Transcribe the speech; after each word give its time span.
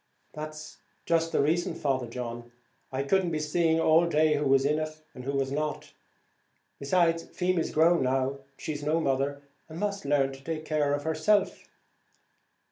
"That's 0.33 0.79
just 1.05 1.31
the 1.31 1.43
reason, 1.43 1.75
Father 1.75 2.07
John, 2.07 2.51
I 2.91 3.03
couldn't 3.03 3.29
be 3.29 3.37
seeing 3.37 3.79
all 3.79 4.07
day 4.07 4.33
who 4.33 4.45
was 4.45 4.65
in 4.65 4.79
it 4.79 4.99
and 5.13 5.25
who 5.25 5.33
was 5.33 5.51
not; 5.51 5.93
besides, 6.79 7.21
Feemy's 7.25 7.69
grown 7.69 8.01
now; 8.01 8.39
she's 8.57 8.81
no 8.81 8.99
mother, 8.99 9.43
and 9.69 9.77
must 9.79 10.03
learn 10.03 10.31
to 10.33 10.59
care 10.61 10.97
for 10.99 11.03
herself." 11.09 11.69